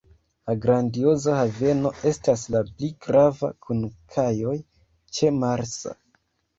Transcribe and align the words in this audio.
La 0.49 0.53
Grandioza 0.61 1.35
Haveno 1.41 1.91
estas 2.13 2.47
la 2.57 2.63
pli 2.71 2.91
grava, 3.07 3.53
kun 3.69 3.87
kajoj 4.19 4.59
ĉe 5.17 5.35
Marsa. 5.43 5.99